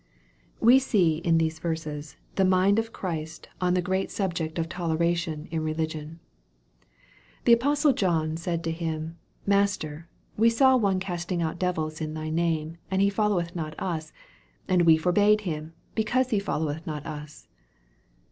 WE 0.59 0.79
see 0.79 1.17
in 1.17 1.37
these 1.37 1.59
verses, 1.59 2.15
the 2.33 2.43
mind 2.43 2.79
of 2.79 2.91
Christ 2.91 3.49
on 3.61 3.75
the 3.75 3.83
grecu 3.83 4.09
190 4.09 4.09
EXPOSITORY 4.09 4.09
THOUGHTS. 4.09 4.13
subject 4.15 4.57
of 4.57 4.67
toleration 4.67 5.47
in 5.51 5.63
religion. 5.63 6.19
The 7.45 7.53
apostle 7.53 7.93
John 7.93 8.35
said 8.35 8.63
to 8.63 8.71
Him," 8.71 9.19
Master, 9.55 10.09
we 10.35 10.49
saw 10.49 10.75
one 10.75 10.99
casting 10.99 11.43
out 11.43 11.59
devils 11.59 12.01
in 12.01 12.15
Thy 12.15 12.31
name, 12.31 12.77
and 12.89 12.99
he 12.99 13.11
folio 13.11 13.35
weth 13.35 13.55
not 13.55 13.79
us: 13.79 14.11
and 14.67 14.87
we 14.87 14.97
forbad 14.97 15.41
him, 15.41 15.73
because 15.93 16.31
he 16.31 16.39
folio 16.39 16.65
weth 16.65 16.87
not 16.87 17.05
us." 17.05 17.47